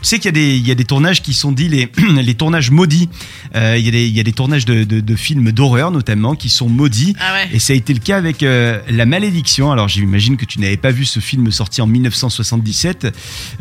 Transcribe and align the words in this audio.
Tu 0.00 0.06
sais 0.08 0.18
qu'il 0.18 0.26
y, 0.26 0.28
a 0.28 0.32
des- 0.32 0.56
il 0.56 0.66
y 0.66 0.70
a 0.70 0.74
des 0.74 0.84
tournages 0.84 1.22
qui 1.22 1.34
sont 1.34 1.50
dits 1.52 1.68
les, 1.68 1.88
les 2.22 2.34
tournages 2.34 2.70
maudits. 2.70 3.08
Euh, 3.56 3.76
il, 3.78 3.84
y 3.84 3.88
a 3.88 3.90
des, 3.90 4.06
il 4.06 4.16
y 4.16 4.20
a 4.20 4.22
des 4.22 4.32
tournages 4.32 4.64
de, 4.64 4.84
de- 4.84 5.00
de 5.00 5.16
films 5.16 5.50
d'horreur 5.52 5.90
notamment 5.90 6.34
qui 6.36 6.48
sont 6.50 6.68
maudits. 6.68 7.14
Ah 7.18 7.34
ouais. 7.34 7.48
Et 7.52 7.58
ça 7.58 7.72
a 7.72 7.76
été 7.76 7.92
le 7.92 7.98
cas 8.00 8.16
avec 8.16 8.42
euh, 8.42 8.78
La 8.90 9.06
Malédiction. 9.06 9.72
Alors 9.72 9.88
j'imagine 9.88 10.36
que 10.36 10.44
tu 10.44 10.60
n'avais 10.60 10.76
pas 10.76 10.90
vu 10.92 11.04
ce 11.04 11.18
film 11.20 11.50
sorti 11.50 11.82
en 11.82 11.86
1977. 11.88 13.12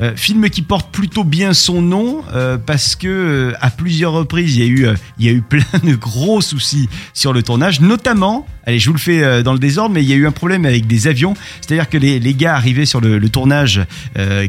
Euh, 0.02 0.16
film 0.16 0.50
qui 0.50 0.62
porte 0.62 0.92
plutôt 0.92 1.24
bien 1.24 1.54
son 1.54 1.82
nom 1.82 2.24
parce 2.66 2.96
que 2.96 3.54
à 3.62 3.70
plusieurs 3.72 4.12
reprises 4.12 4.56
il 4.58 4.60
y 4.62 4.64
a 4.64 4.68
eu 4.68 4.88
il 5.20 5.26
y 5.26 5.30
a 5.30 5.32
eu 5.32 5.42
plein 5.42 5.64
de 5.84 5.96
gros 5.96 6.42
soucis 6.42 6.88
sur 7.14 7.34
le 7.34 7.42
tournage, 7.44 7.82
notamment. 7.82 8.46
Allez, 8.66 8.80
je 8.80 8.88
vous 8.88 8.94
le 8.94 9.00
fais 9.00 9.44
dans 9.44 9.54
le 9.54 9.60
désordre, 9.60 9.96
mais 9.96 10.04
il 10.04 10.10
y 10.10 10.14
a 10.14 10.16
eu 10.18 10.28
un 10.28 10.32
problème 10.32 10.66
avec 10.66 10.88
des 10.88 11.08
avions. 11.08 11.34
C'est-à-dire 11.62 11.88
que 11.90 11.98
les, 11.98 12.20
les 12.20 12.34
gars 12.34 12.56
arrivaient 12.56 12.86
sur 12.86 13.00
le, 13.00 13.18
le 13.18 13.30
tournage 13.30 13.82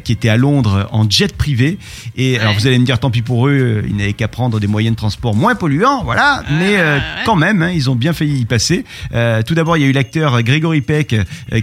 qui 0.04 0.12
était 0.12 0.28
à 0.28 0.36
Londres 0.36 0.88
en 0.92 1.08
jet 1.08 1.34
privé. 1.36 1.77
Et 2.16 2.38
alors 2.38 2.54
vous 2.54 2.66
allez 2.66 2.78
me 2.78 2.84
dire, 2.84 2.98
tant 2.98 3.10
pis 3.10 3.22
pour 3.22 3.48
eux, 3.48 3.52
euh, 3.52 3.82
ils 3.88 3.96
n'avaient 3.96 4.12
qu'à 4.12 4.28
prendre 4.28 4.60
des 4.60 4.66
moyens 4.66 4.94
de 4.94 4.98
transport 4.98 5.34
moins 5.34 5.54
polluants, 5.54 6.02
voilà. 6.04 6.42
mais 6.50 6.76
euh, 6.78 6.96
ouais. 6.96 7.02
quand 7.24 7.36
même, 7.36 7.62
hein, 7.62 7.70
ils 7.70 7.90
ont 7.90 7.94
bien 7.94 8.12
failli 8.12 8.40
y 8.40 8.44
passer. 8.44 8.84
Euh, 9.14 9.42
tout 9.42 9.54
d'abord, 9.54 9.76
il 9.76 9.82
y 9.82 9.84
a 9.84 9.88
eu 9.88 9.92
l'acteur 9.92 10.42
Grégory 10.42 10.80
Peck 10.80 11.14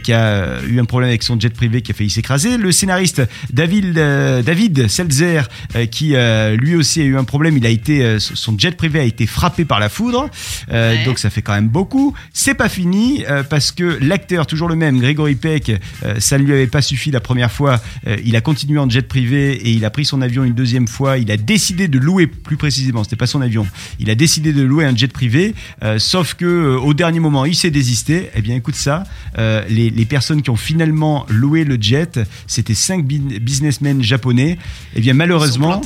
qui 0.04 0.14
a 0.14 0.62
eu 0.68 0.80
un 0.80 0.86
problème 0.86 1.10
avec 1.10 1.24
son 1.24 1.40
jet 1.40 1.54
privé 1.54 1.82
qui 1.82 1.92
a 1.92 1.96
failli 1.96 2.10
s'écraser. 2.10 2.58
Le 2.58 2.72
scénariste 2.72 3.22
David, 3.52 3.94
David 3.94 4.88
Seltzer 4.88 5.44
qui 5.92 6.16
lui 6.58 6.76
aussi 6.76 7.02
a 7.02 7.04
eu 7.04 7.18
un 7.18 7.24
problème. 7.24 7.58
Il 7.58 7.66
a 7.66 7.70
été, 7.70 8.18
son 8.20 8.58
jet 8.58 8.76
privé 8.76 9.00
a 9.00 9.04
été 9.04 9.26
frappé 9.28 9.66
par 9.66 9.80
la 9.80 9.90
foudre. 9.90 10.30
Ouais. 10.72 11.04
Donc 11.06 11.20
ça 11.20 11.30
fait 11.30 11.42
quand 11.42 11.54
même 11.54 11.68
beaucoup. 11.68 12.14
C'est 12.34 12.54
pas 12.54 12.70
fini 12.70 13.24
parce 13.50 13.72
que 13.72 13.98
l'acteur, 14.02 14.48
toujours 14.48 14.70
le 14.70 14.76
même, 14.76 15.00
Grégory 15.00 15.36
Peck, 15.36 15.72
ça 16.20 16.38
ne 16.38 16.44
lui 16.44 16.54
avait 16.54 16.68
pas 16.68 16.82
suffi 16.82 17.12
la 17.12 17.20
première 17.20 17.52
fois. 17.52 17.80
Il 18.24 18.36
a 18.36 18.42
continué 18.42 18.80
en 18.80 18.90
jet 18.90 19.08
privé 19.08 19.54
et 19.54 19.72
il 19.72 19.86
a 19.86 19.90
pris 19.90 20.05
son 20.06 20.22
avion 20.22 20.44
une 20.44 20.54
deuxième 20.54 20.88
fois. 20.88 21.18
Il 21.18 21.32
a 21.32 21.38
décidé 21.38 21.88
de 21.88 22.00
louer, 22.00 22.28
plus 22.28 22.58
précisément, 22.58 23.04
c'était 23.04 23.16
pas 23.16 23.28
son 23.28 23.42
avion. 23.42 23.68
Il 24.00 24.10
a 24.10 24.16
décidé 24.16 24.54
de 24.54 24.62
louer 24.62 24.86
un 24.86 24.96
jet 24.96 25.12
privé. 25.12 25.54
euh, 25.84 26.00
sauf 26.00 26.36
que 26.36 26.46
euh, 26.46 26.78
au 26.80 26.94
dernier 26.94 27.20
moment, 27.20 27.46
il 27.46 27.56
s'est 27.56 27.72
désisté. 27.72 28.30
Eh 28.36 28.42
bien, 28.42 28.56
écoute 28.56 28.76
ça. 28.76 29.04
euh, 29.38 29.64
les, 29.70 30.06
personnes 30.06 30.42
qui 30.42 30.50
ont 30.52 30.56
finalement 30.56 31.26
loué 31.30 31.64
le 31.64 31.78
jet, 31.82 32.20
c'était 32.48 32.76
cinq 32.76 33.06
businessmen 33.06 34.04
japonais. 34.04 34.58
Eh 34.96 35.02
bien, 35.02 35.14
malheureusement. 35.14 35.82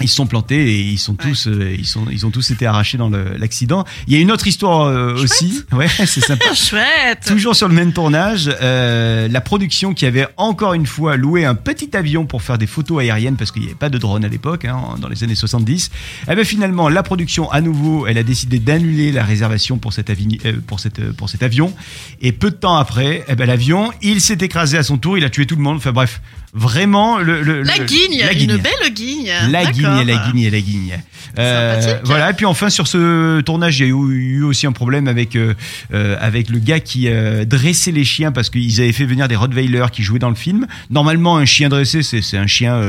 Ils 0.00 0.08
se 0.08 0.14
sont 0.16 0.26
plantés 0.26 0.70
et 0.74 0.80
ils 0.80 0.98
sont 0.98 1.12
Ouais. 1.12 1.30
tous, 1.30 1.48
euh, 1.48 1.74
ils 1.76 1.86
sont, 1.86 2.06
ils 2.10 2.24
ont 2.26 2.30
tous 2.30 2.50
été 2.50 2.66
arrachés 2.66 2.98
dans 2.98 3.10
l'accident. 3.10 3.84
Il 4.06 4.12
y 4.12 4.16
a 4.16 4.20
une 4.20 4.30
autre 4.30 4.46
histoire 4.46 4.82
euh, 4.86 5.14
aussi. 5.14 5.62
Ouais, 5.72 5.88
c'est 6.06 6.20
sympa. 6.20 6.44
Chouette. 6.54 7.24
Toujours 7.26 7.56
sur 7.56 7.68
le 7.68 7.74
même 7.74 7.92
tournage, 7.92 8.48
euh, 8.62 9.26
la 9.28 9.40
production 9.40 9.94
qui 9.94 10.06
avait 10.06 10.26
encore 10.36 10.74
une 10.74 10.86
fois 10.86 11.16
loué 11.16 11.44
un 11.44 11.54
petit 11.54 11.96
avion 11.96 12.26
pour 12.26 12.42
faire 12.42 12.58
des 12.58 12.66
photos 12.66 13.00
aériennes 13.00 13.36
parce 13.36 13.50
qu'il 13.50 13.62
n'y 13.62 13.68
avait 13.68 13.74
pas 13.76 13.88
de 13.88 13.98
drone 13.98 14.24
à 14.24 14.28
l'époque, 14.28 14.64
hein, 14.64 14.80
dans 15.00 15.08
les 15.08 15.24
années 15.24 15.34
70. 15.34 15.90
Eh 16.30 16.34
ben 16.34 16.44
finalement, 16.44 16.88
la 16.88 17.02
production 17.02 17.50
à 17.50 17.60
nouveau, 17.60 18.06
elle 18.06 18.18
a 18.18 18.22
décidé 18.22 18.58
d'annuler 18.58 19.10
la 19.12 19.24
réservation 19.24 19.78
pour 19.78 19.92
cet, 19.92 20.10
avi- 20.10 20.38
pour, 20.66 20.78
cette, 20.80 20.98
euh, 21.00 21.12
pour 21.12 21.28
cet 21.28 21.42
avion. 21.42 21.72
Et 22.20 22.32
peu 22.32 22.50
de 22.50 22.56
temps 22.56 22.76
après, 22.76 23.24
eh 23.28 23.34
ben 23.34 23.46
l'avion, 23.46 23.90
il 24.02 24.20
s'est 24.20 24.38
écrasé 24.40 24.78
à 24.78 24.82
son 24.82 24.98
tour, 24.98 25.18
il 25.18 25.24
a 25.24 25.30
tué 25.30 25.46
tout 25.46 25.56
le 25.56 25.62
monde. 25.62 25.76
Enfin 25.78 25.92
bref, 25.92 26.20
vraiment 26.54 27.18
le, 27.18 27.42
le- 27.42 27.62
La 27.62 27.78
guigne, 27.78 28.18
la 28.20 28.32
une 28.32 28.38
guigne. 28.38 28.56
belle 28.56 28.92
guigne. 28.92 29.32
La 29.50 29.64
guigne, 29.70 30.04
la 30.06 30.30
guigne, 30.32 30.50
la 30.50 30.60
guigne. 30.60 30.98
Euh, 31.38 31.98
voilà. 32.04 32.30
Et 32.30 32.32
puis 32.32 32.46
enfin 32.46 32.70
sur 32.70 32.88
ce 32.88 33.40
tournage, 33.42 33.78
il 33.78 33.82
y 33.82 33.90
a 33.90 33.94
eu, 33.94 34.38
eu 34.38 34.42
aussi 34.42 34.66
un 34.66 34.72
problème 34.72 35.06
avec 35.08 35.36
euh, 35.36 35.54
euh, 35.92 36.16
avec 36.20 36.48
le 36.48 36.58
gars 36.58 36.80
qui 36.80 37.06
euh, 37.08 37.44
dressait 37.44 37.92
les 37.92 38.04
chiens 38.04 38.32
parce 38.32 38.50
qu'ils 38.50 38.80
avaient 38.80 38.92
fait 38.92 39.04
venir 39.04 39.28
des 39.28 39.36
Rottweilers 39.36 39.86
qui 39.92 40.02
jouaient 40.02 40.18
dans 40.18 40.30
le 40.30 40.34
film. 40.34 40.66
Normalement, 40.90 41.36
un 41.36 41.44
chien 41.44 41.68
dressé, 41.68 42.02
c'est 42.02 42.38
un 42.38 42.46
chien 42.46 42.80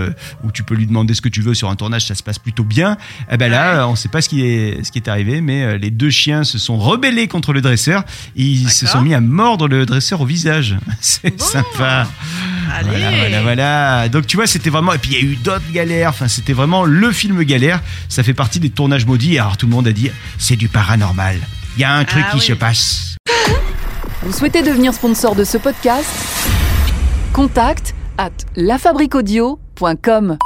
où 0.43 0.51
tu 0.51 0.63
peux 0.63 0.73
lui 0.75 0.87
demander 0.87 1.13
ce 1.13 1.21
que 1.21 1.29
tu 1.29 1.41
veux 1.41 1.53
sur 1.53 1.69
un 1.69 1.75
tournage, 1.75 2.05
ça 2.05 2.15
se 2.15 2.23
passe 2.23 2.39
plutôt 2.39 2.63
bien. 2.63 2.97
Eh 3.31 3.37
ben 3.37 3.51
là, 3.51 3.87
on 3.87 3.91
ne 3.91 3.95
sait 3.97 4.09
pas 4.09 4.21
ce 4.21 4.29
qui 4.29 4.41
est 4.45 4.83
ce 4.83 4.91
qui 4.91 4.99
est 4.99 5.07
arrivé, 5.09 5.41
mais 5.41 5.77
les 5.77 5.91
deux 5.91 6.09
chiens 6.09 6.43
se 6.43 6.57
sont 6.57 6.77
rebellés 6.77 7.27
contre 7.27 7.53
le 7.53 7.61
dresseur. 7.61 8.03
Et 8.35 8.43
ils 8.43 8.69
se 8.69 8.87
sont 8.87 9.01
mis 9.01 9.13
à 9.13 9.21
mordre 9.21 9.67
le 9.67 9.85
dresseur 9.85 10.21
au 10.21 10.25
visage. 10.25 10.77
C'est 11.01 11.37
Bon. 11.37 11.43
sympa. 11.43 12.07
Allez. 12.71 12.89
Voilà, 12.89 13.11
voilà, 13.17 13.41
voilà. 13.41 14.09
Donc 14.09 14.27
tu 14.27 14.37
vois, 14.37 14.47
c'était 14.47 14.69
vraiment. 14.69 14.93
Et 14.93 14.97
puis 14.97 15.11
il 15.11 15.17
y 15.17 15.21
a 15.21 15.23
eu 15.31 15.35
d'autres 15.35 15.71
galères. 15.71 16.09
Enfin, 16.09 16.27
c'était 16.27 16.53
vraiment 16.53 16.85
le 16.85 17.11
film 17.11 17.41
galère. 17.43 17.81
Ça 18.09 18.23
fait 18.23 18.33
partie 18.33 18.59
des 18.59 18.69
tournages 18.69 19.05
maudits. 19.05 19.37
Alors 19.39 19.57
tout 19.57 19.65
le 19.65 19.71
monde 19.71 19.87
a 19.87 19.91
dit, 19.91 20.11
c'est 20.37 20.55
du 20.55 20.67
paranormal. 20.67 21.37
Il 21.77 21.81
y 21.81 21.83
a 21.83 21.93
un 21.93 22.03
truc 22.05 22.23
Ah 22.27 22.31
qui 22.31 22.37
oui. 22.39 22.45
se 22.45 22.53
passe. 22.53 23.15
Vous 24.23 24.33
souhaitez 24.33 24.61
devenir 24.61 24.93
sponsor 24.93 25.35
de 25.35 25.43
ce 25.43 25.57
podcast? 25.57 26.09
Contact 27.33 27.95
à 28.17 28.29
lafabriquaudio.com. 28.55 30.37